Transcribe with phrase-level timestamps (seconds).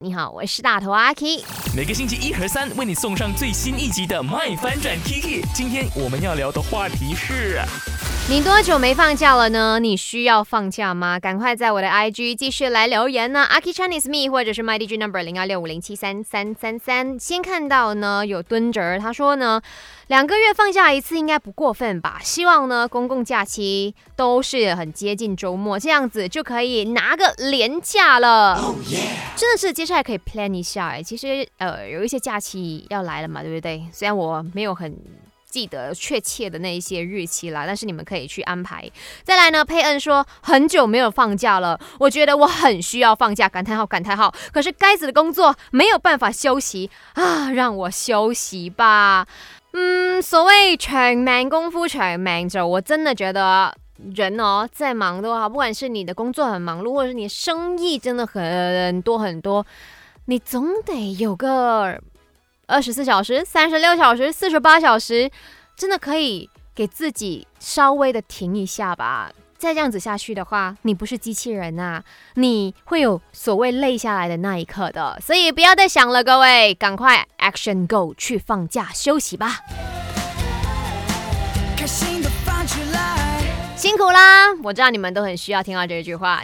[0.00, 1.42] 你好，我是大头阿 K。
[1.76, 5.42] 每个星期一和三为你送上最新一集的《麦翻转 Kiki》。
[5.52, 7.60] 今天我们要聊的话题是：
[8.30, 9.78] 你多久没放假了呢？
[9.78, 11.18] 你需要放假吗？
[11.18, 17.18] 赶快在我的 IG 继续来留言呢，Aki Chinese Me 或者是 My DJ Number 零二六五零七三三三三。
[17.18, 19.62] 先看到呢有蹲着，他说呢
[20.08, 22.20] 两个月放假一次应该不过分吧？
[22.22, 28.74] 希望呢公共假期都是很接近周末，这样子就可以拿个年假了。
[29.36, 33.82] 真的是接下来可以 plan 一下哎，其实呃有一些假期要来了嘛，对不对？
[33.90, 34.94] 虽然我没有很
[35.58, 38.88] 记得确切的那一些日期啦，但是你们可以去安排。
[39.24, 44.32] 再来呢，佩恩说很久没有放假了，我觉得我很需要放假，感叹号感叹号。
[44.52, 49.26] 可是该死的工作没有办法休息啊，让我休息吧。
[49.72, 53.74] 嗯，所谓长命功夫长命走，我真的觉得。
[54.14, 59.66] 人哦，再忙的话，不管是你的工作很忙碌，或者是你生意真的很多很多，
[60.26, 62.00] 你总得有个
[62.68, 65.30] 二十四小时、三十六小时、四十八小时，
[65.74, 69.32] 真的可以给自己稍微的停一下吧。
[69.56, 72.02] 再这样子下去的话，你不是机器人呐，
[72.34, 75.18] 你会有所谓累下来的那一刻的。
[75.18, 79.60] 所以不要再想了，各位，赶快 action go 去放假休息吧。
[83.76, 84.52] 辛苦啦！
[84.62, 86.36] 我知道你们都很需要听到这句话。